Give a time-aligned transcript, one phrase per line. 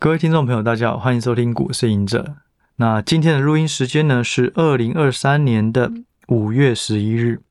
[0.00, 2.36] 各位听众朋友，大家好，欢迎收听股市赢者。
[2.76, 5.90] 那今天的录音时间呢是二零二三年的
[6.28, 7.42] 五月十一日。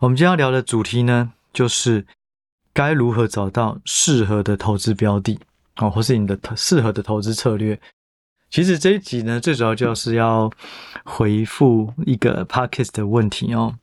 [0.00, 2.04] 我们今天要聊的主题呢，就是
[2.72, 5.38] 该如何找到适合的投资标的
[5.76, 7.80] 哦，或是你的适合的投资策略。
[8.50, 10.50] 其实这一集呢，最主要就是要
[11.04, 13.76] 回复一个 Podcast 的问题哦。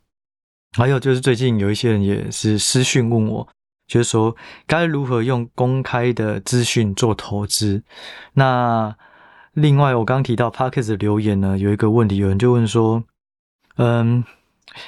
[0.77, 3.47] 还有就是最近有一些人也是私讯问我。
[3.87, 4.35] 就是说，
[4.65, 7.81] 该如何用公开的资讯做投资？
[8.33, 8.95] 那
[9.53, 13.03] 另外，我刚提到 Parkes 的留言呢，有一个问题，有人就问说
[13.77, 14.23] ：“嗯，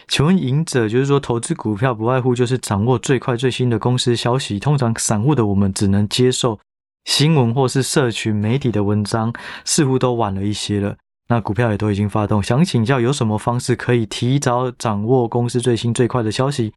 [0.07, 6.59] 请问赢者，就是说投资股票不外乎就是掌握最快最新的公司消息，通常散户的我们只能接受
[7.05, 9.33] 新闻或是社群媒体的文章，
[9.65, 10.97] 似乎都晚了一些了。
[11.29, 16.73] 那股票也都已经发动，想请教有什么方式可以提早掌握公司最新最快的消息？”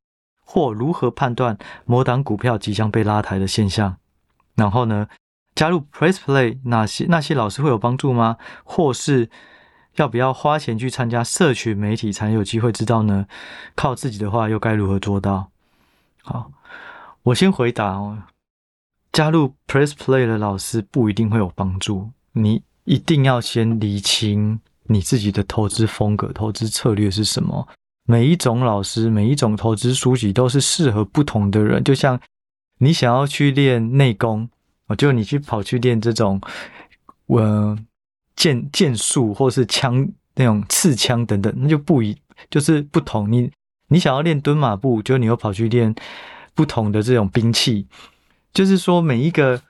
[0.52, 1.56] 或如何判断
[1.86, 3.96] 某档股票即将被拉抬的现象？
[4.54, 5.08] 然后呢，
[5.54, 8.36] 加入 Press Play 哪些那些老师会有帮助吗？
[8.62, 9.30] 或是
[9.96, 13.26] 要不要花钱去参加社群媒体才有机会知道呢？
[13.74, 15.48] 靠自己的话又该如何做到？
[16.22, 16.52] 好，
[17.22, 18.24] 我先回答哦。
[19.10, 27.66] 加入 Press Play 的老师不一定会有帮助，你一定要先厘清你自己的投资风格、投资策略是什么。
[28.04, 31.82] 每一种老师，每一种投资书籍都是适合不同的人。
[31.82, 32.20] 就像
[32.78, 34.48] 你想要去练内功，
[34.86, 36.40] 哦，就你去跑去练这种，
[37.26, 37.78] 呃，
[38.36, 42.16] 剑剑术或是枪那种刺枪等等，那就不一，
[42.50, 43.30] 就是不同。
[43.30, 43.50] 你
[43.88, 45.94] 你想要练蹲马步，就你又跑去练
[46.54, 47.86] 不同的这种兵器，
[48.52, 49.60] 就是说每一个。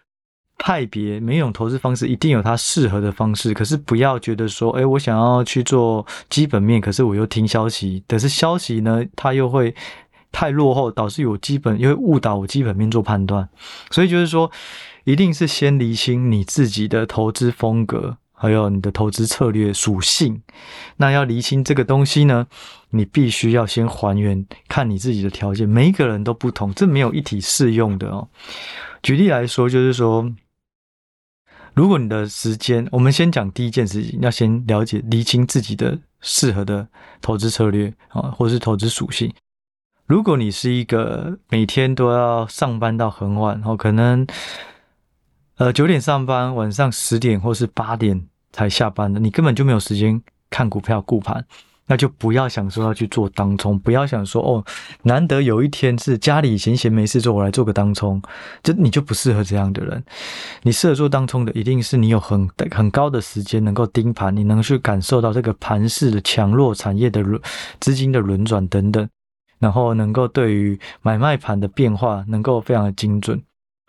[0.65, 9.75] 派别每一种投资方式一定有它适合的方式，可是不要觉得说，哎，我想要去做基本面，可是我又听消息，可是消息呢，它又会
[10.31, 13.49] 太落后，导致我基本又会误导我基本面做判断。
[13.91, 14.53] 所以就是说，
[15.03, 20.43] 一定是先厘清你自己的投资风格，还有你的投资策略属性。
[20.99, 22.47] 那要厘清这个东西呢，
[22.91, 28.29] 你必须要先还原，看你自己的条件，每一个人都不同，这没有一体适用的哦。
[29.03, 30.33] 举例来说，就是说。
[31.75, 36.87] 如果你的时间，我们先讲第一件事情，要先了解、厘清自己的适合的
[37.21, 39.33] 投资策略啊，或是投资属性。
[40.07, 44.27] 如果你是一个每天都要上班到很晚，然后可能
[45.57, 51.47] 呃九点上班，晚上十点或是八点才下班的，你根本就没有时间看股票、顾盘。
[51.93, 54.65] 那就不要想说要去做当冲，不要想说哦，
[55.03, 58.19] 难得有一天是家里闲闲没事做，我来做个当冲，
[58.63, 60.03] 就你就不适合这样的人。
[60.63, 67.39] 你适合做当冲的，一定是你有很很高的时间能够盯盘，你能去感受到这个盘势的强弱、产业的轮
[67.79, 69.07] 资金的轮转等等，
[69.59, 73.39] 然后能够对于买卖盘的变化能够非常的精准。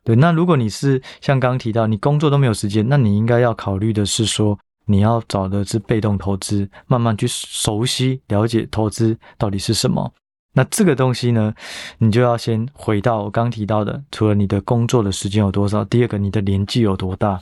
[0.03, 4.59] 对，那如果你是像刚刚提到，你工作都没有时间，那你应该要考虑的是说。
[4.85, 10.13] 你要找的是被动投资，慢慢去熟悉了解投资到底是什么。
[10.55, 11.53] 那这个东西呢，
[11.97, 17.41] 你就要先回到我刚提到的，除了你的工作的时间有多少，第二个你的年纪有多大。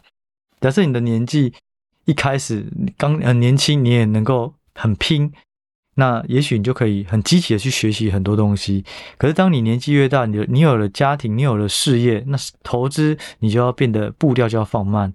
[0.61, 1.53] 假设你的年纪
[2.05, 2.65] 一开始
[2.97, 5.29] 刚很年轻，你也能够很拼，
[5.95, 8.85] 那也许你就可以很积极的去学习很多东西。
[9.17, 15.13] 可是当你年纪越大，你你有了家庭，你有了事业，那投资你就要变得步调就要放慢。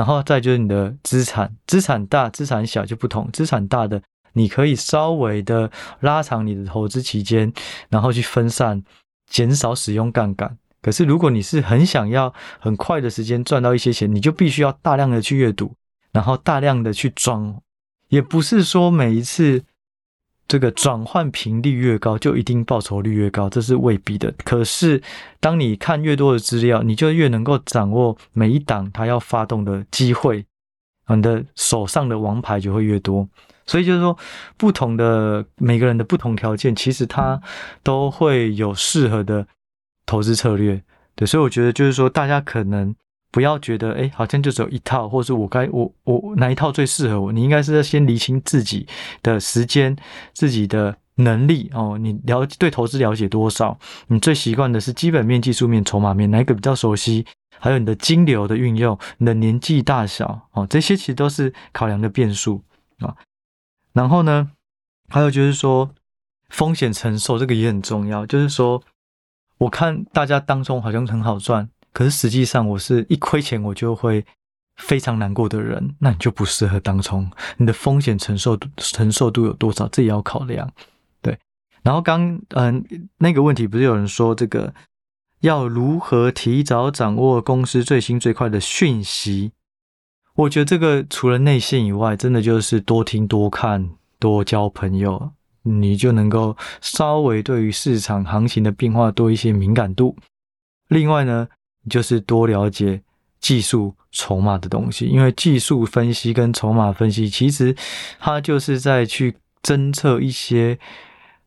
[0.00, 3.28] 然后再就是你的资产，资产大、资产小就不同。
[3.34, 4.00] 资产大的，
[4.32, 7.52] 你可以稍微的拉长你的投资期间，
[7.90, 8.82] 然后去分散，
[9.26, 10.56] 减少使用杠杆。
[10.80, 15.74] 可是如果你是很想要很快的时间赚到一些钱，你就必须要大量的去阅读，
[16.12, 17.60] 然后大量的去装。
[18.08, 19.62] 也不是说每一次。
[20.50, 24.34] 这个转换频率越高，就一定报酬率越高，这是未必的。
[24.44, 25.00] 可是，
[25.38, 30.44] 当你看越多的资料，你就越能够掌握每一档它要发动的机会，
[31.06, 33.28] 你的手上的王牌就会越多。
[33.64, 34.18] 所以就是说，
[34.56, 37.40] 不同的每个人的不同条件，其实他
[37.84, 39.46] 都会有适合的
[40.04, 40.82] 投资策略。
[41.14, 42.92] 对，所以我觉得就是说，大家可能。
[43.30, 47.32] 不要觉得哎，好像就只有一套，或者是我该我我哪一套最适合我？
[47.32, 48.86] 你应该是要先理清自己
[49.22, 49.96] 的时间、
[50.32, 51.96] 自己的能力哦。
[51.98, 53.78] 你了对投资了解多少？
[54.08, 57.24] 你最习惯的是基本面、技术面、筹码面，哪一个比较熟悉？
[57.58, 62.64] 还有你的金流的运用，你的年纪大小哦，这些其实都是考量的变数
[62.98, 63.14] 啊。
[63.92, 64.50] 然后呢，
[65.08, 65.90] 还有就是说
[66.48, 68.24] 风险承受，这个也很重要。
[68.24, 68.82] 就是说，
[69.58, 71.68] 我看大家当中好像很好赚。
[71.92, 74.24] 可是实际上，我是一亏钱我就会
[74.76, 77.30] 非常难过的人，那你就不适合当冲。
[77.56, 80.70] 你的风险承受承受度有多少，这也要考量。
[81.20, 81.38] 对，
[81.82, 84.72] 然后刚嗯那个问题不是有人说这个
[85.40, 89.52] 要如何提早掌握公司最新最快的讯息？
[90.34, 95.32] 我觉得这个除了内线以外，真的就是多听、多看、多交朋友，
[95.62, 100.16] 你就能够稍微对于市场行情的变化多一些敏感度。
[100.88, 101.48] 另外呢，
[101.88, 103.00] 就是多了解
[103.40, 107.74] 技术筹码的东西，因为技术分析跟筹码分析，其实
[108.18, 110.78] 它就是在去侦测一些，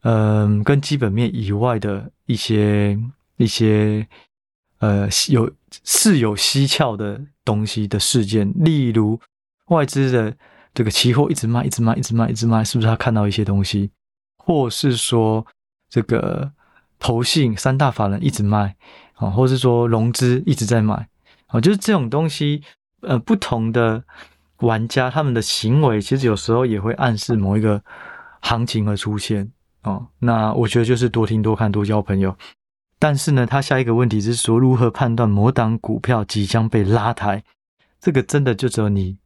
[0.02, 2.98] 嗯、跟基本面以外的一些
[3.38, 4.08] 一些，
[4.80, 5.52] 呃，有
[5.84, 9.20] 是有蹊跷的东西的事件，例如
[9.68, 10.36] 外资的
[10.74, 13.92] 这个期货一直卖，一直卖，一直卖，一直卖，是不是他看到一些东西，
[14.38, 15.46] 或是说
[15.90, 16.52] 这个
[16.98, 18.76] 投信三大法人一直卖
[19.15, 21.07] 啊，或是说融资一直在买。
[21.50, 22.63] 哦，就是这种东西，
[23.01, 24.04] 呃，不同的
[24.57, 27.81] 玩家他们的行为，其实有时候也会暗示某一个
[28.42, 29.51] 行情而出现
[29.83, 30.07] 哦。
[30.19, 32.36] 那我觉得就是多听、多看、多交朋友。
[32.98, 37.44] 但是呢，他下一个问题是说，如何判断某档股票即将被拉抬？
[38.00, 39.18] 这个真的就只有你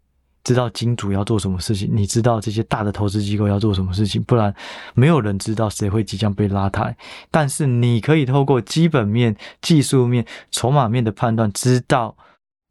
[0.48, 4.56] 知道金主要做什么事情，你知道这些大的投资机构要做什么事情，不然
[4.94, 6.96] 没有人知道谁会即将被拉抬。
[7.30, 12.16] 但是你可以透过基本面、技术面、筹码面的判断，知道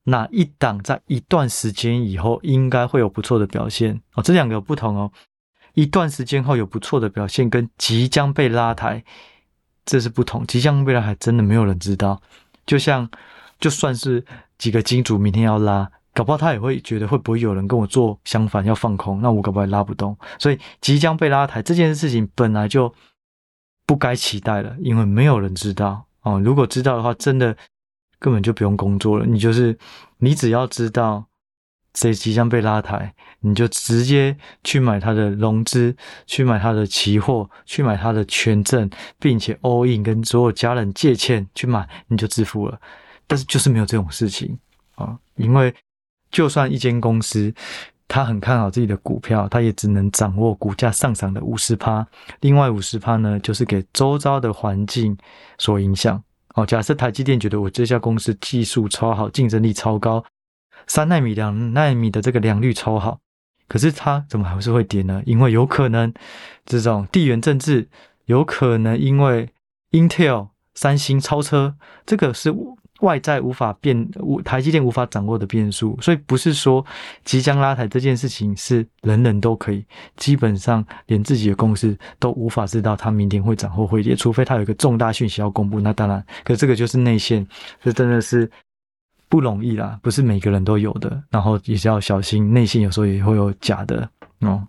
[0.05, 4.23] 哪一档在一段时间以后应该会有不错的表现哦。
[4.23, 5.13] 这两个不同哦，
[5.75, 9.05] 一段时间后有不错的表现，跟即将被拉抬，
[9.85, 10.47] 这是不同。
[10.47, 12.23] 即将被拉抬真的没有人知道，
[12.65, 13.07] 就像
[13.61, 14.25] 就算是
[14.57, 15.91] 几个金主明天要拉。
[16.17, 20.17] 搞不好他也会觉得会不会有人跟我做相反要放空，那我搞不好也拉不动。
[20.39, 22.91] 所以即将被拉抬这件事情本来就
[23.85, 26.41] 不该期待了，因为没有人知道哦。
[26.41, 27.55] 如果知道的话，真的
[28.19, 29.27] 根本就不用工作了。
[29.27, 29.77] 你就是
[30.17, 31.27] 你只要知道
[31.93, 34.35] 谁即将被拉抬，你就直接
[34.65, 35.95] 去买他的融资，
[36.27, 42.81] 去买他的期货，去买他的权证，并且 all in 跟所有家人借钱去买，你就致富了。
[43.27, 44.59] 但是就是没有这种事情
[44.95, 45.75] 啊，因为。
[46.31, 47.53] 就算一间公司，
[48.09, 52.07] 他很看好自己的股票，他也只能掌握股价上涨的五十趴，
[52.41, 55.17] 另外五十趴呢，就是给周遭的环境
[55.59, 56.23] 所影响。
[56.55, 60.25] 哦，假设台积电觉得我这家公司技术超好，竞争力超高，
[60.87, 63.19] 三纳米、两纳米的这个良率超好，
[63.69, 65.23] 可是它怎么还是会跌呢？
[65.27, 66.13] 因为有可能
[66.65, 67.89] 这种地缘政治，
[68.27, 69.51] 有可能因为
[69.93, 72.55] Intel、三星超车，这个是。
[73.01, 74.09] 外在无法变，
[74.45, 76.85] 台积电无法掌握的变数，所以不是说
[77.25, 79.85] 即将拉抬这件事情是人人都可以，
[80.17, 85.81] 基本上连自己的公司都无法知道它明天会涨或会跌，除非它有一个重大讯息要公布。
[85.81, 87.47] 那当然，可这个就是内线，
[87.83, 88.51] 这真的是
[89.29, 91.23] 不容易啦，不是每个人都有的。
[91.31, 94.09] 然后也是要小心，内线有时候也会有假的
[94.41, 94.67] 哦。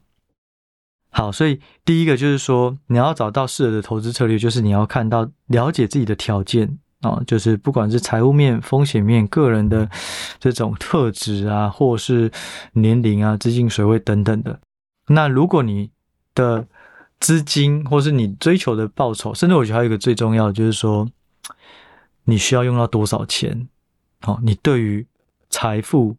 [1.10, 6.78] 好，所以第一个就是说，你要找到适合的投资策略，就是你要看到了解自己的条件。
[7.02, 9.88] 啊，就是不管是财务面、风险面、个人的
[10.40, 12.32] 这种特质啊，或是
[12.74, 14.60] 年龄啊、资金水位等等的。
[15.08, 15.92] 那如果你
[16.34, 16.68] 的
[17.20, 21.08] 资金或是你追求的报酬，甚至我觉得还有一个最重要的，就是说
[22.24, 23.68] 你需要用到多少钱？
[24.22, 25.06] 好，你对于
[25.52, 26.18] 财富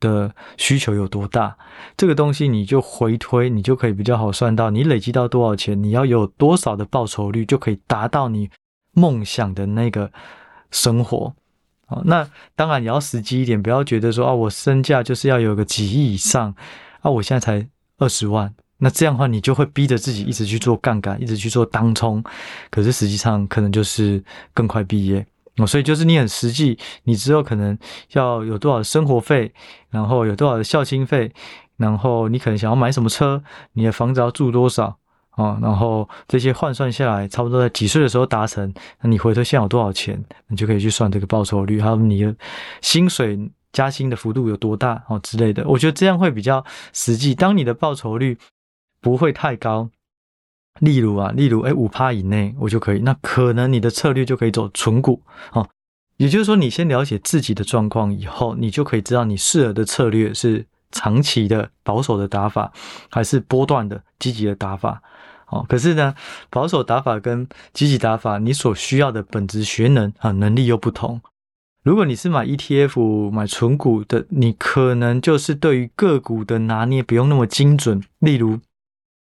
[0.00, 1.56] 的需求有多大？
[1.96, 8.50] 这个东西你就回推，你就可以比较好算到你累积到多少钱，你要有多少的报酬率，就可以达到你。
[8.92, 10.10] 梦想的那个
[10.70, 11.34] 生活，
[11.86, 16.54] 哦，那当然你要实际一点，不要觉得说啊，我身价就是要有个几亿以上
[17.00, 17.68] 啊，我现在才
[17.98, 22.22] 二十万，那这样的话你就会逼着自己一直去做杠杆，一直去做当冲，
[22.70, 25.26] 可是实际上可能就是更快毕业。
[25.56, 27.76] 哦，所以就是你很实际，你之后可能
[28.12, 29.52] 要有多少生活费，
[29.90, 31.32] 然后有多少的孝心费，
[31.76, 33.42] 然后你可能想要买什么车，
[33.72, 34.98] 你的房子要住多少。
[35.38, 42.34] 啊，然后这些换算下来，差不多在几岁的时候达成，那你回头现在有多少钱，你就可以去算这个报酬率，还有你的
[42.82, 43.38] 薪水
[43.72, 45.64] 加薪的幅度有多大哦之类的。
[45.68, 47.36] 我觉得这样会比较实际。
[47.36, 48.36] 当你的报酬率
[49.00, 49.88] 不会太高，
[50.80, 55.68] 例如啊，例如哎五趴以内我就可以，那可能你的策略就可以走存股哦。
[56.16, 62.72] 也就是说，你先了解自己的状况以后，你就可以知道你适合的策略是长期的保守的打法，
[63.08, 65.00] 还是波段的积极的打法。
[65.50, 66.14] 哦，可是呢，
[66.50, 71.20] 保守打法跟积极打法，你所需要的本质学能啊能力又不同。
[71.82, 78.02] 如果你是买 ETF 买存股的，你可能就是对于个股的拿捏不用那么精准。
[78.18, 78.58] 例如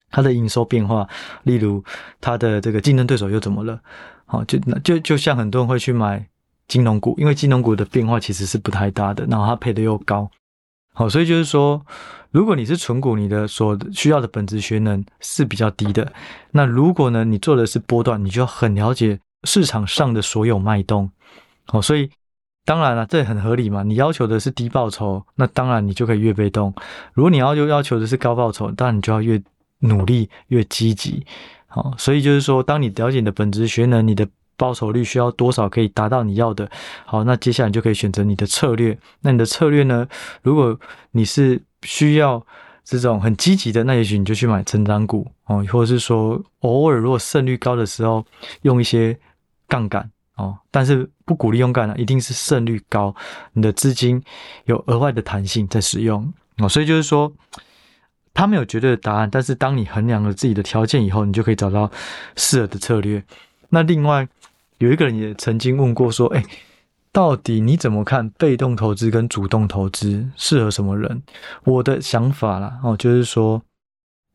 [0.09, 1.09] 它的营收变化，
[1.43, 1.83] 例如
[2.21, 3.81] 它的这个竞争对手又怎么了？
[4.25, 6.25] 好，就就就像很多人会去买
[6.69, 10.31] 金融股，因为金融股的变化其实是不太大的，然后它配的又高。
[10.93, 11.83] 好，所以就是说，
[12.29, 16.13] 如果你是存股，你的所需要的本质学能是比较低的。
[16.51, 21.09] 那如果呢，你做的是波段，你就要很了解市场上的所有脉动。
[21.69, 22.09] 哦，所以
[22.63, 23.81] 当然了，这很合理嘛。
[23.81, 26.71] 你要求的是低报酬，那当然你就可以越被动；
[27.13, 29.41] 如果你要求要求的是高报酬，当然你就要越
[29.79, 31.25] 努力、越积极。
[31.67, 36.69] 好，所以就是说，当你了解你的本质学能，你的报酬率需要多少可以达到你要的？
[37.05, 38.97] 好，那接下来你就可以选择你的策略。
[39.21, 40.07] 那你的策略呢？
[40.41, 40.79] 如果
[41.11, 42.45] 你是需要
[42.83, 48.25] 这种很积极的，那也许你就去买成长股哦，或者是说偶尔如果胜率高的时候
[48.61, 49.17] 用一些
[49.67, 53.15] 杠杆哦，但是不鼓励用杠杆，一定是胜率高，
[53.53, 54.21] 你的资金
[54.65, 56.67] 有额外的弹性在使用哦。
[56.67, 57.31] 所以就是说，
[58.33, 61.89] 它没有绝对的答案，但是当你衡量了自己的条件以后，你就可以找到
[62.35, 63.23] 适合的策略。
[63.73, 64.27] 那另外。
[64.79, 66.43] 有一个人也曾经问过说：“哎，
[67.09, 71.23] 到底你怎么看被动投资跟主动投资适合什么人？”
[71.63, 73.61] 我的想法啦，哦，就是说，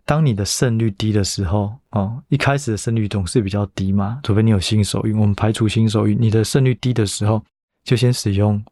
[0.06, 7.42] 当你的胜率低的时候，哦，一开始的胜率总是比较低嘛，除非你有新手运，我们排除新手，你的胜率低的时候，
[7.84, 8.64] 就先使用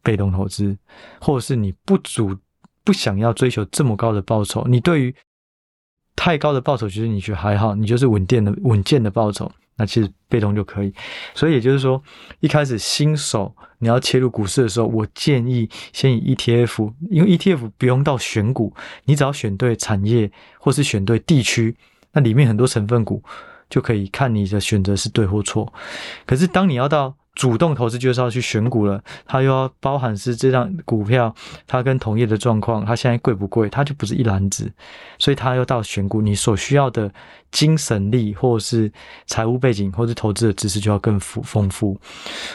[0.00, 0.76] 被动投资，
[1.20, 2.36] 或者是你不主
[2.84, 5.12] 不想要追求这么高的报酬，你对于
[6.14, 9.50] 太高的报酬其实你觉还好，你就是稳健的稳健的报酬。
[9.76, 10.92] 那其实被动就可以，
[11.34, 12.02] 所以也就是说，
[12.40, 21.76] 一开始新手你要切入股市的时候，我建议先以 ETF，因为 ETF 不用到选股，你只要选对产业或是选对地区，
[22.12, 23.22] 那里面很多成分股
[23.68, 25.70] 就可以看你的选择是对或错。
[26.24, 31.32] 可是当你要到主动投资就是要去选股了，它又要包含是这张股票，
[31.66, 34.72] 它跟同业的状况，它现在贵不贵，它就不是一篮子，
[35.18, 37.12] 所以它又到选股，你所需要的
[37.52, 38.90] 精神力，或者是
[39.26, 42.00] 财务背景，或者投资的知识就要更富丰富。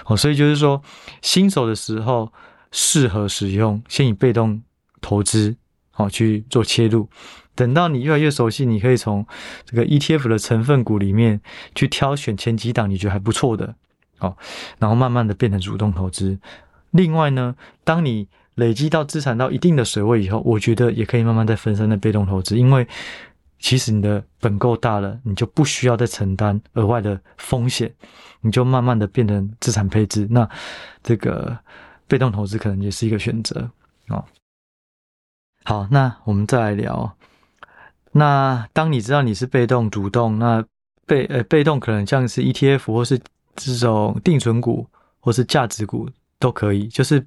[0.07, 0.81] 哦，所以就是说，
[1.21, 2.33] 新手的时候
[2.71, 4.59] 适合使用先以被动
[4.99, 5.55] 投资，
[5.91, 7.07] 好去做切入，
[7.53, 9.23] 等到你越来越熟悉，你可以从
[9.63, 11.39] 这个 ETF 的成分股里面
[11.75, 13.75] 去挑选前几档你觉得还不错的。
[14.21, 14.37] 好，
[14.77, 16.37] 然后慢慢的变成主动投资。
[16.91, 22.87] 另外呢，当你累积到资产到一定的水位以后，我觉得也可以慢慢再分散的被动投资，因为
[23.57, 27.91] 其实你的本够大了，你就不需要再承担额外的风险，
[28.41, 30.27] 你就慢慢的变成资产配置。
[30.29, 30.47] 那
[31.01, 31.57] 这个
[32.07, 33.71] 被动投资可能也是一个选择
[34.07, 34.23] 啊。
[35.63, 37.17] 好，那我们再来聊。
[38.11, 40.63] 那当你知道你是被动、主动，那
[41.07, 43.19] 被呃被动可能像是 ETF 或是。
[43.55, 44.87] 这种定存股
[45.19, 47.25] 或是价值股都可以，就是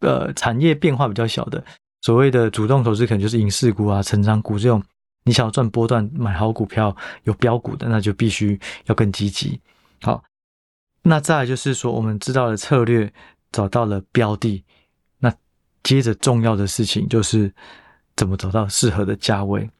[0.00, 1.64] 呃产业变化比较小的，
[2.02, 4.82] 所谓的主动投资可能就是影视股啊、成长股这种。
[5.26, 9.58] 你想要赚波段，买好股票有标股的，那就必须要更积极。
[10.02, 10.22] 好，
[11.00, 13.10] 那再来就是说，我们知道了策略，
[13.50, 14.62] 找到了标的，
[15.16, 15.32] 那
[15.82, 17.50] 接着重要的事情就是
[18.14, 19.70] 怎么找到适合的价位。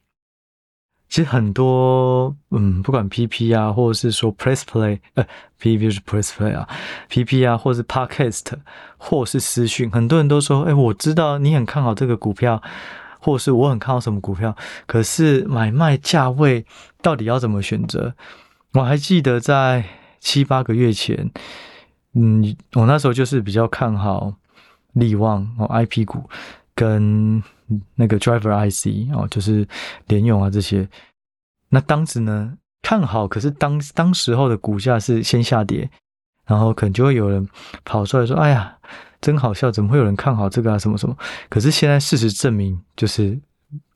[1.15, 5.25] 其实很多，嗯，不管 PP 啊，或者是说 Press Play，呃
[5.61, 6.69] ，PP 是 Press Play 啊
[7.09, 8.47] ，PP 啊，或是 Podcast，
[8.97, 12.61] 或是私讯，很多人都说，哎，我知道你很看好这个股票，
[13.21, 14.57] 或是我很看好什么股票，
[14.87, 16.67] 可是买卖价位
[17.01, 18.15] 到底要怎么选择？
[18.73, 19.85] 我还记得在
[20.19, 21.31] 七八个月前，
[22.15, 24.35] 嗯，我那时候就是比较看好
[24.95, 26.29] 力旺哦，IP 股
[26.75, 27.41] 跟。
[27.95, 29.67] 那个 driver IC 哦，就是
[30.07, 30.89] 联用啊这些。
[31.69, 35.89] 那当时呢看好，可是当当时候的股价是先下跌，
[36.47, 37.49] 然后可能就会有人
[37.85, 38.77] 跑出来说：“哎呀，
[39.21, 40.79] 真好笑，怎么会有人看好这个啊？
[40.79, 41.17] 什么什么？”
[41.49, 43.41] 可是现在事实证明，就是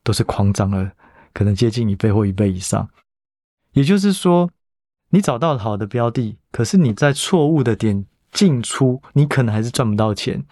[0.03, 0.91] 都是狂涨了，
[1.33, 2.89] 可能接近一倍或一倍以上。
[3.73, 4.49] 也就是说，
[5.11, 10.43] 你找到好的标的，可是你在错误的点进出，你可能还是赚不到钱。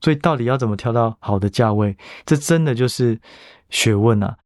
[0.00, 1.96] 所以到底要怎么挑到好的价位？
[2.24, 3.18] 这真的就是
[3.70, 4.36] 学问啊！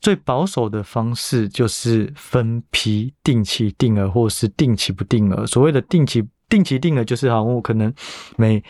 [0.00, 5.46] 最保守的方式就是分批、定期定额，或是定期不定额。
[5.46, 7.92] 所谓的定期定期定额，就是好，我可能
[8.36, 8.62] 每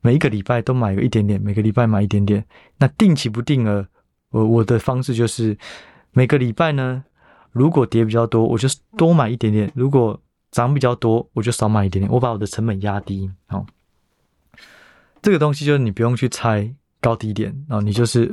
[0.00, 2.42] 每一个礼拜都买个一点点，每个礼拜买一点点。
[2.78, 3.86] 那定期不定额，
[4.30, 5.56] 我我的方式就是
[6.12, 7.04] 每个礼拜呢，
[7.50, 10.18] 如果跌比较多，我就多买一点点；如果
[10.50, 12.10] 涨比较多，我就少买一点点。
[12.10, 13.66] 我把我的成本压低，好。
[15.22, 16.68] 这个东西就是你不用去猜
[17.00, 18.30] 高低点，然后你就是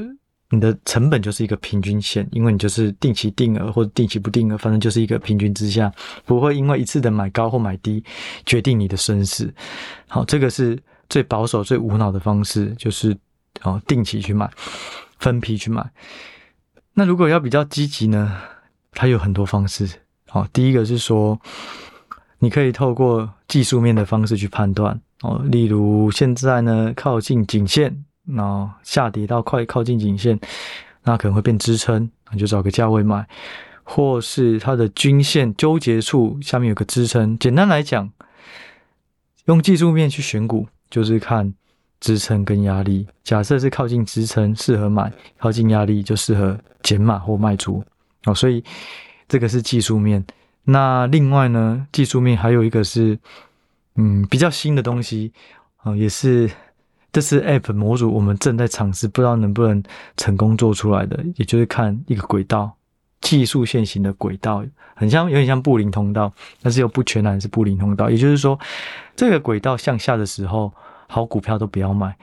[0.49, 5.93] 你的成本就是一个平均线，因为你就是定期定额或者定期不定额，反正就是一个平均之下，
[6.25, 8.03] 不会因为一次的买高或买低
[8.45, 9.53] 决定你的生死。
[10.07, 10.77] 好，这个是
[11.07, 13.15] 最保守、最无脑的方式，就是
[13.61, 14.49] 哦定期去买，
[15.19, 15.87] 分批去买。
[16.93, 18.35] 那如果要比较积极呢？
[18.91, 19.87] 它有很多方式。
[20.27, 21.39] 好，第一个是说，
[22.39, 24.99] 你可以透过技术面的方式去判断。
[25.21, 30.39] 哦，例如现在呢，靠近颈线，然后下跌到快靠近颈线，
[31.03, 33.23] 那可能会变支撑，你就找个价位买；
[33.83, 37.37] 或是它的均线纠结处下面有个支撑。
[37.37, 38.09] 简单来讲，
[39.45, 41.53] 用技术面去选股，就是看
[41.99, 43.05] 支撑跟压力。
[43.23, 47.83] 假设是靠近支撑，适合买；靠近压力，就适合减码或卖出。
[48.23, 48.63] 哦，所以
[49.27, 50.23] 这个是技术面。
[50.63, 53.17] 那另外呢，技术面还有一个是，
[53.95, 55.33] 嗯，比较新的东西
[55.77, 56.49] 啊，也是
[57.11, 59.83] 这是 App 模组，我们正在尝试，不知道能不能
[60.15, 62.75] 成功做出来的，也就是看一个轨道。
[63.21, 64.63] 技术线型的轨道
[64.95, 66.31] 很像，有点像布林通道，
[66.61, 68.09] 但是又不全然是布林通道。
[68.09, 68.57] 也就是说，
[69.13, 70.71] 这个轨道向下的时候，
[71.05, 72.13] 好股票都不要买；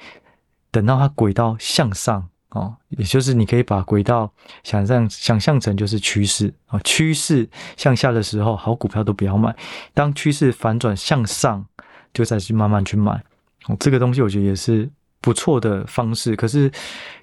[0.71, 9.53] 等到它轨道向上哦，也就是你可以把轨道想象想象成就是趋势啊，趋势向下的时候，好股票都不要买；
[9.95, 11.65] 当趋势反转向上，
[12.13, 13.23] 就再去慢慢去买。
[13.67, 14.91] 哦，这个东西我觉得也是。
[15.23, 16.71] 不错的方式，可是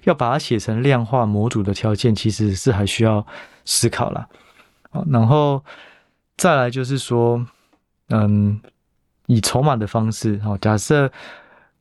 [0.02, 3.26] 要把它写成量化模组的条件，其实是还需要
[3.64, 4.28] 思考啦。
[5.06, 5.64] 然后
[6.36, 7.46] 再来就是说，
[8.10, 8.60] 嗯，
[9.24, 11.10] 以筹码的方式，哦，假设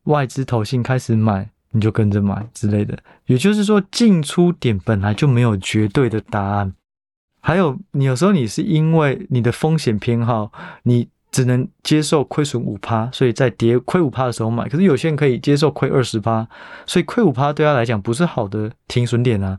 [0.04, 2.98] 外资投信开始买，你就跟着买之类的。
[3.26, 6.74] 也就是说，进出点本来就没有绝对的答案。
[7.42, 10.52] 还有，你有时候你是因为你的风险偏好，
[10.84, 11.10] 你。
[11.34, 14.70] 只能接受亏损五趴，所以在跌亏五趴的时候买。
[14.70, 16.48] 可是有些人可以接受亏二十趴，
[16.86, 19.58] 所以亏五趴对他来讲不是好的停损点啊，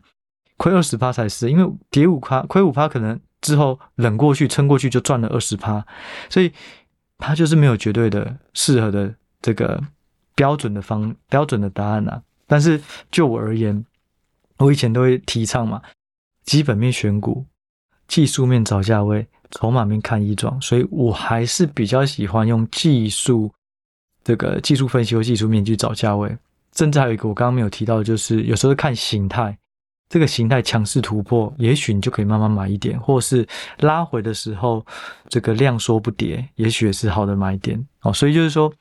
[0.56, 1.50] 亏二十趴才是。
[1.50, 5.84] 因为跌五趴，亏五趴可能之后冷过去、撑过去就赚了二十趴，
[6.30, 6.52] 所以
[7.18, 9.82] 他就是没有绝对的适合的这个
[10.34, 12.22] 标准的方标准的答案啊。
[12.46, 13.84] 但是就我而言，
[14.58, 15.82] 我以前都会提倡嘛，
[16.44, 17.44] 基本面选股，
[18.08, 19.26] 技术面找价位。
[19.50, 23.48] 筹码面看一桩，所以我还是比较喜欢用技术
[24.24, 26.36] 这个技术分析或技术面去找价位。
[26.74, 29.56] 甚至还有一个我刚刚没有提到，就是有时候看形态，
[30.08, 33.46] 这个形态强势突破，也许你就可以慢慢买一点，或是
[33.78, 34.84] 拉回的时候，
[35.28, 38.12] 这个量缩不跌，也许也是好的买点哦。
[38.12, 38.72] 所以就是说，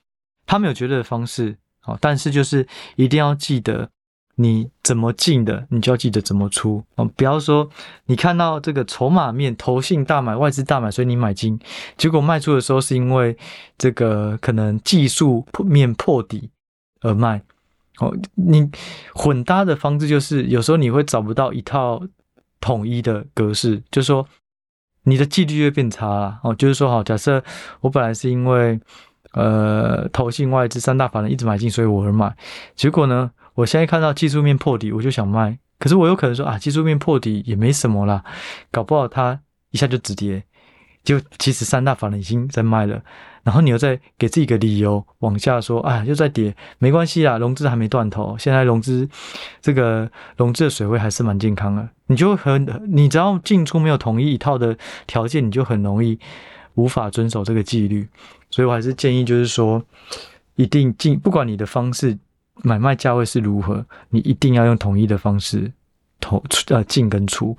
[0.45, 3.89] 他没有绝对的方式哦，但是就是一定要记得。
[4.35, 7.05] 你怎么进的，你就要记得怎么出哦。
[7.15, 7.69] 不要说
[8.07, 11.59] 你看到这个筹码面投信大买，外资大买，所以你买进，
[11.97, 13.37] 结果卖出的时候是因为
[13.77, 16.49] 这个可能技术面破底
[17.01, 17.43] 而卖
[17.99, 18.11] 哦。
[18.33, 18.71] 你
[19.13, 22.01] 混搭的方式就是有时候你会找不到一套
[22.59, 24.27] 统一的格式，就是说
[25.03, 26.55] 你的纪律会变差了哦。
[26.55, 27.43] 就是说，好，假设
[27.81, 28.79] 我本来是因为
[29.33, 32.35] 呃投信外资三大法人一直买进，所以我而买，
[32.75, 33.29] 结果呢？
[33.55, 35.59] 我现在看到技术面破底，我就想卖。
[35.77, 38.23] 可是我有可能说啊，技术面破底也没什么啦，
[38.71, 40.43] 搞不好它一下就止跌。
[41.03, 43.01] 就其实三大法人已经在卖了，
[43.43, 49.07] 然后你又再给自己一个理由往下说，啊，又在跌，没关系啦，融资还没断头，现在融资
[49.61, 51.87] 这个融资的水位还是蛮健康的。
[52.07, 56.17] 你就很，你只要进出没有统一一套的条件，你就很容易
[56.75, 58.07] 无法遵守这个纪律。
[58.49, 59.83] 所以我还是建议，就是说
[60.55, 62.17] 一定进，不管你的方式。
[62.61, 65.69] 买卖价位是如何，你一定要用统一的方式
[66.19, 67.57] 投呃进跟出。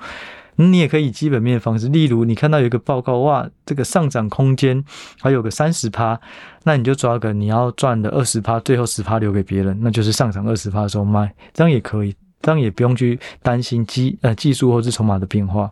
[0.54, 4.82] 你也可以基本面的方式，例如你看到有一个报告，哇，这个上涨空间
[5.20, 6.18] 还有个三十趴，
[6.62, 15.68] 那你就抓个你要赚的二十趴，最后十趴留给别人，那就是上涨二十趴的时候卖，这样也可以，这样也不用去担心技呃技术或是筹码的变化。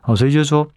[0.00, 0.68] 好，所以就是说。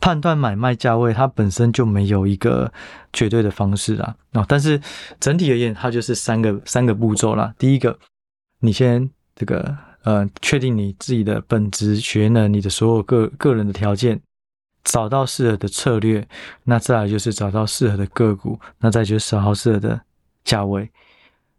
[0.00, 2.72] 判断买卖价位，它本身就没有一个
[3.12, 4.16] 绝对的方式啊。
[4.32, 4.80] 哦，但是
[5.20, 7.54] 整体而言，它就是三个三个步骤啦。
[7.58, 7.98] 第一个，
[8.60, 14.20] 你先这个呃，确定你自己的本职学能，你的所有个个人的条件，
[14.82, 16.26] 找到适合的策略。
[16.64, 20.00] 那再来就是找到适合的个股，那再就是找适合的
[20.44, 20.90] 价位。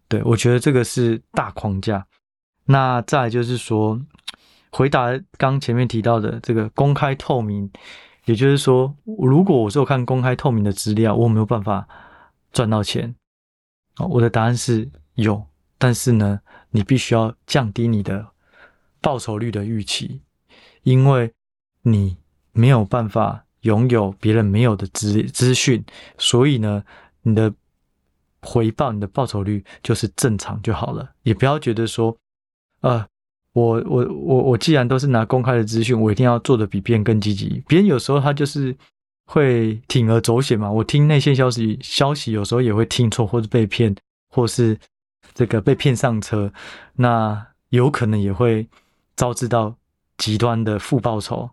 [0.07, 2.05] 对，我觉得这个是大框架。
[2.65, 4.01] 那再来就是说，
[4.71, 7.69] 回答刚前面提到的这个公开透明。
[8.31, 11.85] 也就是说，如果我是有看公开透明的资料，我没有办法
[12.53, 13.13] 赚到钱。
[13.97, 15.45] 我的答案是有，
[15.77, 16.39] 但是呢，
[16.69, 18.25] 你必须要降低你的
[19.01, 20.21] 报酬率的预期，
[20.83, 21.33] 因为
[21.81, 22.15] 你
[22.53, 25.83] 没有办法拥有别人没有的资资讯，
[26.17, 26.85] 所以呢，
[27.23, 27.53] 你的
[28.41, 32.17] 回报、你的报酬率就是正常就好了，也不要觉得说，
[32.79, 33.05] 呃。
[33.53, 37.61] 我我我我既然都是拿公开的资讯，我一定要做的比别人更积极。
[37.67, 38.73] 别人有时候他就是
[39.25, 40.71] 会铤而走险嘛。
[40.71, 43.93] 我听内线消息，消息有时候也会听错或者被骗，
[44.29, 44.77] 或是
[45.33, 46.49] 这个被骗上车，
[46.93, 48.65] 那有可能也会
[49.17, 49.75] 招致到
[50.17, 51.49] 极端的负报酬。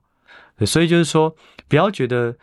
[0.65, 1.35] 所以就是说，
[1.67, 2.37] 不要觉得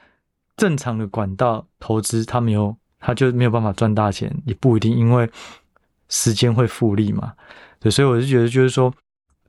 [0.57, 5.29] 正常的管道投资他没有，他就没有办法赚大钱，也不一定，因为
[6.09, 7.31] 时间会复利嘛。
[7.79, 8.93] 对，所以我就觉得就是说。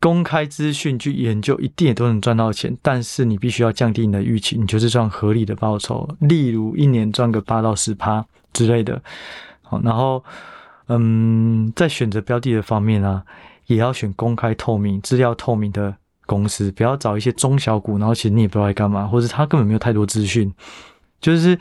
[0.07, 9.03] 公开资讯去研究，一定也都能赚到钱，但是你必须要降低你的预期，你就是赚合理的报酬，例如一年赚个八到十趴之类的。
[9.62, 10.23] 好，然后，
[10.87, 13.21] 嗯，在选择标的的方面啊，
[13.66, 15.92] 也要选公开透明、资料透明的
[16.25, 20.55] 公司，不要找一些中小股，然后其实你也不知道在干嘛，或者他根本没有太多资讯，
[21.21, 21.59] 就是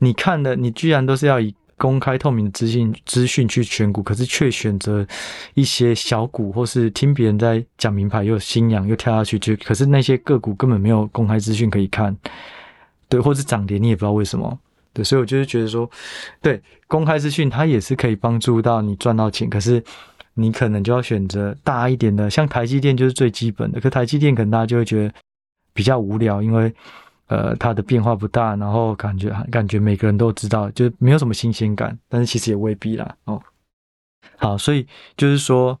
[0.00, 1.54] 你看的，你居然都是要以。
[1.78, 5.06] 公开透明的资讯资讯去选股，可是却选择
[5.52, 12.16] 一些小股，或是听别人在讲名牌，又心痒又跳下去，就可是那些个股根本没有公开资讯可以看，
[13.10, 14.58] 对，或是涨跌你也不知道为什么，
[14.94, 15.90] 对，所以我就是觉得说，
[16.40, 19.82] 对，公开资讯它也是可以帮助到你赚到钱，可是
[20.32, 25.14] 你可能就要选择大一点的，像台积电就是最基本的，可台积电可能大家就会觉得
[25.74, 26.74] 比较无聊，因为。
[27.28, 31.98] 呃，它的变化不大，然后感觉感觉每个人都知道，就没有什么新鲜感。
[32.08, 33.16] 但是其实也未必啦。
[33.24, 33.42] 哦，
[34.36, 34.86] 好，所以
[35.16, 35.76] 就是说，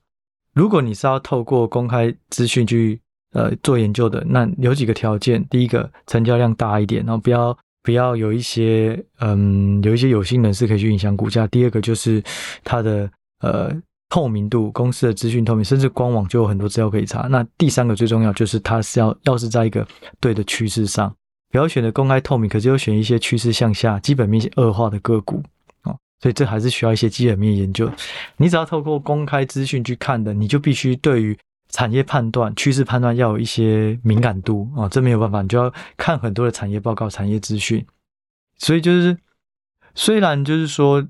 [0.54, 3.00] 如果你是要透过公开资讯去
[3.32, 12.20] 呃做研究的，那有几个条件：第一个，成交量大一点，然后不要不要有一些嗯有一些有心人士可以去影响股价；第二个就是
[12.64, 13.08] 它的
[13.40, 13.72] 呃
[14.08, 17.28] 透明度，公司的资讯透明，甚至官网就有很多资料可以查。
[17.28, 19.86] 那第三个最重要就是它是要要是在一个
[20.18, 21.14] 对的趋势上。
[21.50, 25.42] 不要选择公开透明，可是又选一些趋势向下、基本面恶化的个股
[25.84, 27.90] 哦，所以这还是需要一些基本面研究。
[28.36, 37.86] 你只要透过公开资讯去看的，你就必须对于产业判断、趋势判断要有一些敏感度啊，这没有办法，你就要看很多的产业报告、产业资讯。
[38.58, 39.16] 所以就是，
[39.94, 41.06] 虽然就是说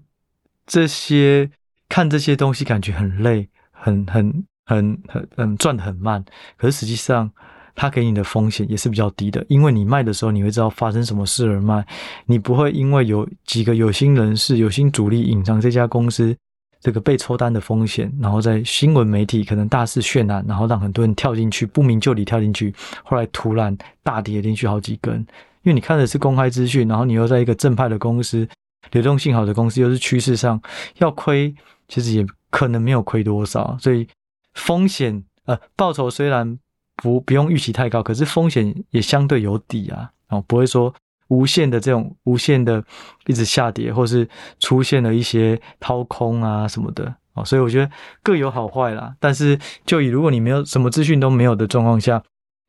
[0.67, 1.51] 这些
[1.89, 6.25] 看这些东西感觉很累、很很很很很赚得很慢，
[6.57, 7.33] 可是实际上。
[7.77, 11.87] 它给你的风险也是比较低的，因为你卖的时候你会知道发生什么事而卖，
[12.25, 16.35] 你不会因为有几个有心人士、有心主力隐藏这家公司
[16.81, 25.15] 这个被抽单的风险，然后在新闻媒体可能大肆渲染，然后让很多人跳进去，不明就里跳进去，后来突然大跌进去好几根。
[25.63, 28.49] 因为你看的是公开资讯，然后你又在一个正派的公司、
[28.93, 30.59] 流动性好的公司，又是趋势上
[30.97, 31.55] 要亏，
[31.89, 34.09] 其实也可能没有亏多少，所以
[34.55, 36.59] 风险呃报酬虽然。
[36.97, 40.93] 不不用预期太高，可是风险也相对有底啊，哦，不会说
[41.29, 42.83] 无限的这种无限的
[43.27, 44.27] 一直下跌，或是
[44.61, 47.91] 出现了一些掏空啊什么的，哦，所以我觉得
[48.23, 49.15] 各有好坏啦。
[49.21, 52.23] 但是就以如果你没有什么资讯都没有的状况下，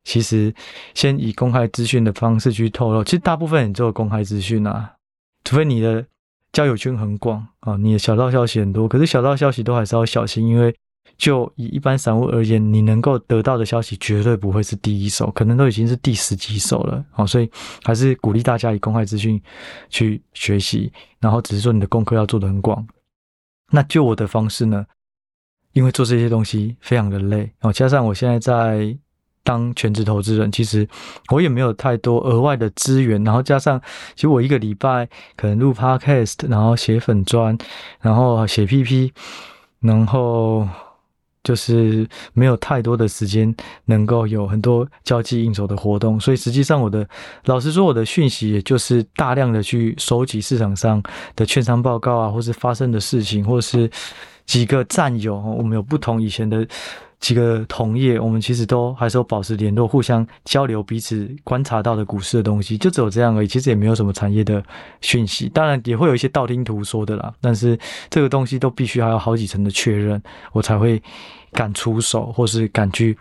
[0.04, 0.54] 其实
[0.94, 4.92] 先以公开资讯的方式去透露，其实大部分人都有公开资讯啊，
[5.44, 6.04] 除非你的
[6.52, 10.74] 交友圈很广啊，你的小道消息很多，可是小道消息都还是要小心，因为。
[11.18, 17.04] 就以一般散户而言，你能够得到的消息绝对不会是第一手，可能都已经是第十几手了。
[17.10, 17.50] 好，所以
[17.82, 19.42] 还是鼓励大家以公开资讯
[19.90, 22.86] 去学习，然后只是说你的功课要做得很广。
[23.72, 24.86] 那就我的方式呢？
[25.72, 28.96] 因为做这些东西非常的累，然后加上我现在在
[29.42, 30.88] 当全职投资人，其实
[31.32, 33.80] 我也没有太多额外的资源，然后加上
[34.14, 37.58] 其实我一个礼拜可能录 Podcast，然后写粉专，
[38.00, 39.10] 然后写 PP，
[39.80, 40.68] 然后。
[41.42, 43.54] 就是没有太多的时间
[43.86, 47.08] 能够有很多交际应酬的活动，所以实际上我的
[47.44, 51.02] 老实说，我的讯息也就是大量的去收集市场上
[51.34, 53.90] 的券商报告啊，或是发生的事情，或是
[54.46, 56.66] 几个战友，我们有不同以前的。
[57.20, 63.46] 几个同业，我们其实都还是有保持联络，互相交流彼此观察到的股市的东西，就只有这样而已。
[63.48, 64.62] 其实也没有什么产业的
[65.00, 67.34] 讯息，当然也会有一些道听途说的啦。
[67.40, 67.76] 但是
[68.08, 71.02] 这个东西都必须还有好几层的确认，我才会
[71.52, 73.18] 敢出手，或是敢去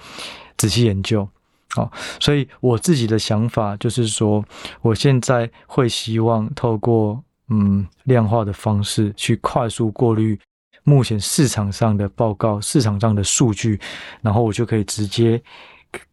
[0.58, 1.28] 仔细研究。
[1.72, 4.46] 好，所以我自己的想法就是说，
[4.82, 10.40] 我现在会希望透过嗯量化的方式去快速过滤。
[10.88, 13.78] 目前市场上的报告、市场上的数据，
[14.22, 15.44] 然后我就可以直接，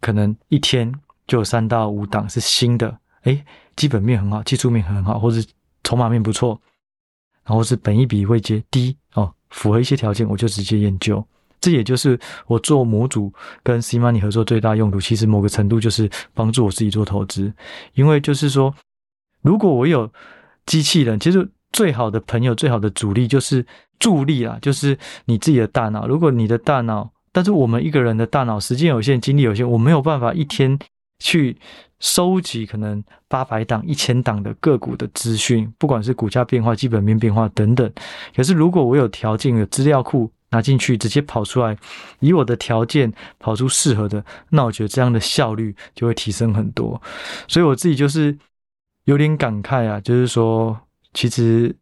[0.00, 0.92] 可能一天
[1.28, 3.44] 就有三到五档是新的，诶，
[3.76, 5.46] 基本面很好，技术面很好，或是
[5.84, 6.60] 筹码面不错，
[7.44, 11.24] 然后是本一比会接低哦，符合一些条件，我就直接研究。
[11.60, 13.32] 这也就是我做模组
[13.62, 17.54] 跟 C-Money 合作最大用途，其实某个程度就是帮助我自己做投资，
[17.92, 18.74] 因为就是说，
[19.40, 20.10] 如果我有
[20.66, 21.48] 机器人，其实。
[21.74, 23.66] 最好的朋友，最好的主力就是
[23.98, 26.06] 助力啦，就是你自己的大脑。
[26.06, 30.78] 如果你的大脑，但是我们一个人的大脑时间有限，精力有限，我没有办法一天
[31.18, 31.56] 去
[32.00, 37.90] 收集可能八百档、一千档的个股的资讯，不管是股价变化、基本面变化等等。
[38.34, 41.76] 可是如果我有条件，有资料库拿进去，直接跑出来，
[42.20, 47.00] 以我的条件跑出适合的，那我觉得这样的效率就会提升很多。
[47.48, 48.36] 所以我自己就是
[49.04, 50.78] 有点感慨啊，就是说。
[51.16, 51.72] 其实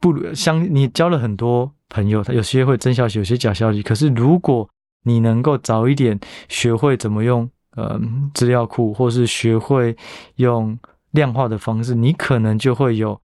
[0.00, 3.82] 不如相，你交了很多朋友，他有些会真消息，有些假消息。
[3.82, 4.68] 可是如果
[5.04, 8.00] 你能够早一点学会怎么用呃
[8.34, 9.96] 资料库，或是学会
[10.36, 10.78] 用
[11.10, 13.20] 量化的方式，你可能就会有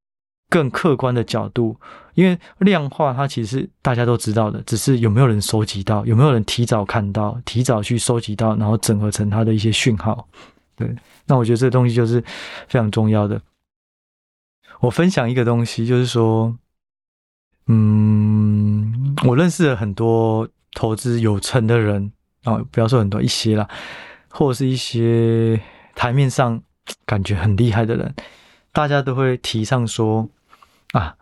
[0.50, 1.76] 更客观的角度。
[2.14, 10.26] 因为量化它其实大家都知道的，只是有没有人收集到，有没有人提早看到，提早去收集到，然后整合成它的一些讯号。
[10.74, 10.94] 对，
[11.26, 12.22] 那我觉得这东西就是
[12.68, 13.40] 非常重要的。
[14.80, 16.56] 我分享一个东西，就是说，
[17.68, 22.12] 嗯，我认识了很多投资有成的人
[22.44, 23.68] 啊，不要说很多，一些啦，
[24.28, 25.60] 或者是一些
[25.94, 26.62] 台面上
[27.04, 28.14] 感觉很厉害的人，
[28.72, 30.28] 大家都会提倡说
[30.92, 31.16] 啊，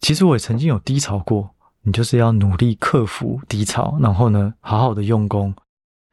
[0.00, 1.50] 其实我也曾经有低潮过，
[1.82, 5.54] 你就是要努力克服低潮，然后呢，好好的用功，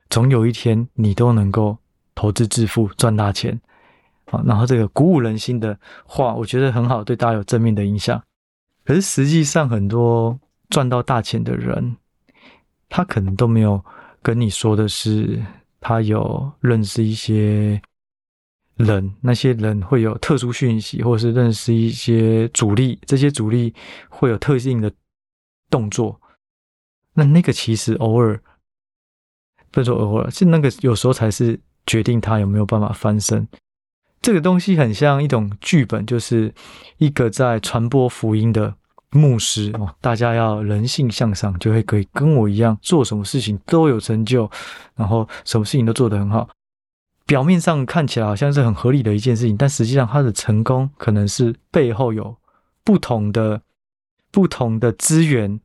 [0.10, 1.78] 总有一天你都能够
[2.14, 3.62] 投资致富，赚大钱。
[4.32, 8.22] 啊，然后这个鼓舞人心的话，我觉得很好，对大家有正面的影响。
[8.86, 11.98] 可是实际上，很多赚到大钱的人，
[12.88, 13.84] 他可能都没有
[14.22, 15.44] 跟你说的是，
[15.80, 17.82] 他有认识一些
[18.76, 23.74] 人，那些人会有特殊讯息，或者是认识一些主力，这些主力
[24.08, 24.94] 会有特定的
[25.70, 26.22] 动作。
[27.14, 28.40] 那那个其实偶尔，
[29.72, 33.48] 不是说偶尔，是那个有时候才是决定他有没有办法翻身。
[34.26, 36.52] 这个东西很像一种剧本，就是
[36.98, 38.74] 一个在传播福音的
[39.12, 39.94] 牧师哦。
[40.02, 44.50] 大家要人性向上，就会可以跟我一样，做什么事情都有成就，
[44.96, 46.50] 然后什么事情都做得很好。
[47.28, 52.36] 表面上看起来好像是很合理的一件事情，但实际上他的成功可能是背后有
[52.84, 53.62] 不同的、
[54.32, 55.60] 不同的资源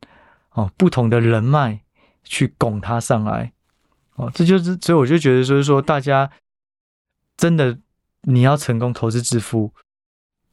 [0.51, 1.79] 哦，不同的人脉
[2.23, 3.53] 去拱他上来
[4.17, 4.31] 哦。
[4.35, 6.29] 这就是，所以我就觉得，就是说，大家
[7.35, 7.79] 真的。
[8.23, 9.71] 你要成功投资致富，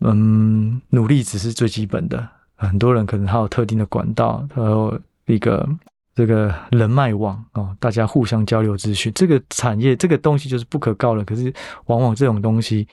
[0.00, 2.28] 嗯，努力只是最基本的。
[2.56, 5.68] 很多人可能还有特定的管道，还有一个
[6.14, 9.12] 这个人脉网哦，大家互相交流资讯。
[9.14, 11.52] 这个产业这个东西就是不可告人，可是
[11.86, 12.88] 往往这种东西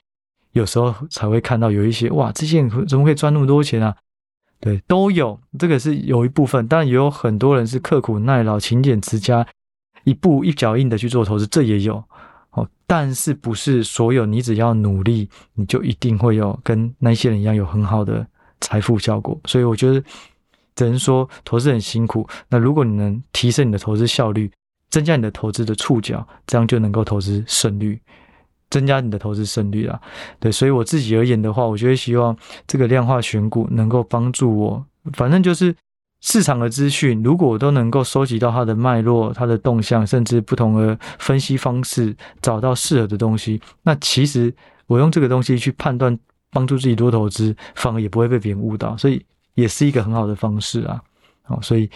[0.52, 3.96] 有时候才会看到有一些哇，这些人怎么可以赚那么多钱啊？
[4.60, 9.46] 对，都有，这个是有一部分，当然也有很多人是刻苦耐劳、勤俭持家，
[10.04, 12.04] 一步一脚印的去做投资，这也有。
[12.56, 18.26] 哦，但是不是所有你只要努力，你就一定会有跟那些人一样有很好的
[18.60, 19.40] 财富效果。
[19.46, 20.04] 所以我觉得
[20.76, 22.28] 只能说投资很辛苦。
[22.50, 24.52] 那如果你能提升你的投资效率，
[24.90, 28.00] 增加你的投资的触角，这样就能够投资胜率，
[28.70, 30.00] 增加你的投资胜率啦。
[30.40, 35.76] 对，所以我自己而言的话，我就会希望这个量化选股能够帮助我，反正就是。
[36.28, 44.52] 市场的资讯，如果我都能够收集到它的脉络、它的动向，甚至不同的分析方式，找到适合的东西，那其实
[44.88, 46.18] 我用这个东西去判断，
[46.50, 51.00] 帮助自己多投资，反而也不会被别人误导，所以也是一个很好的方式啊。
[51.44, 51.88] 好，所以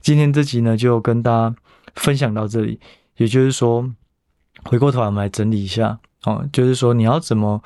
[0.00, 1.54] 今天这集呢，就跟大家
[1.94, 2.80] 分享到这里。
[3.16, 3.88] 也就是说，
[4.64, 7.62] 回过头来我们来整理一下，哦，就是说你要怎么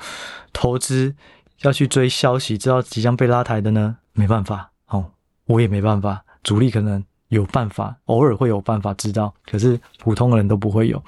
[0.53, 1.15] 投资，
[1.63, 3.97] 要去追消息，知道即将被拉抬的呢？
[4.13, 5.13] 没办法，哦。
[5.47, 11.01] 我也没办法，主力可能有办法，偶尔会有办法知道，可是普通的人都不会有。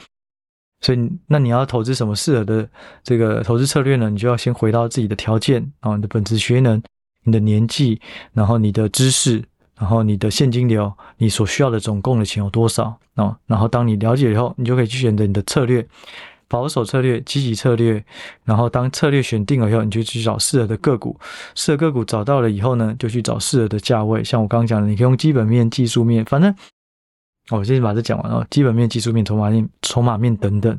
[0.82, 2.68] 所以，那你要投资什么适合的
[3.04, 4.10] 这个投资策略呢？
[4.10, 6.82] 你就要先回到自己的条件啊，你的本职学能、
[7.24, 8.00] 你的年纪，
[8.32, 9.44] 然后你的知识，
[9.78, 13.38] 然后你的现金流，你所需要的总共的钱有多少啊？
[13.46, 15.86] 然后当你了解以后，你就可以去选择你的策略。
[16.50, 18.04] 保守策略、积极策略，
[18.44, 21.18] 然后当策略选定了以后，你就去找适合的个股。
[21.56, 24.24] 适合个股找到了以后呢，就去找适合的价位。
[24.24, 26.54] 像我刚刚讲的，你可以用基本面、技术面，反正
[27.52, 28.46] 我先把这讲完了。
[28.50, 30.78] 基本面、技术面、筹码面、筹码面等等，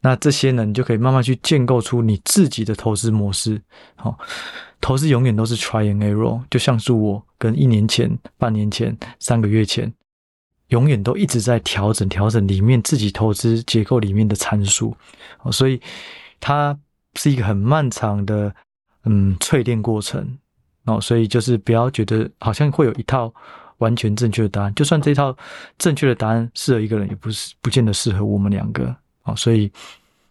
[0.00, 3.60] 那这些呢，你就可以慢慢去建构出你自己的投资模式。
[3.96, 4.16] 好，
[4.80, 9.92] 投资永远都是 try and error，就像是我跟一年前、半年前、三个月前。
[10.68, 14.96] 永远都一直在调整调整里面自己投资结构里面的参数，
[15.50, 15.80] 所以
[16.40, 16.78] 它
[17.14, 18.54] 是一个很漫长的
[19.04, 20.38] 嗯淬炼过程。
[20.84, 23.32] 哦，所以就是不要觉得好像会有一套
[23.78, 25.36] 完全正确的答案，就算这套
[25.76, 28.94] 正确的答案适合一个人，也不是不见得适合我们两个。
[29.24, 29.70] 哦，所以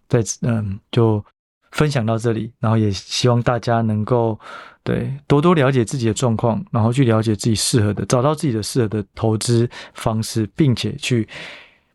[0.07, 1.23] 在嗯就。
[1.71, 4.39] 分享到这里，然后也希望大家能够
[4.87, 11.27] 对多多了解自己的状况，然后去了解自己适合的，找到自己的适合的投资方式，并且去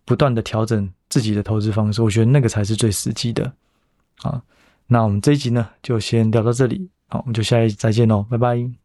[0.04, 2.02] 不断的调整自己的投资方式。
[2.02, 3.50] 我觉得那个才是最实际的。
[4.20, 4.42] 啊，
[4.86, 6.86] 那我们这一集呢，就先聊到这里。
[7.08, 8.81] 好，我们就下一集再见喽，拜拜。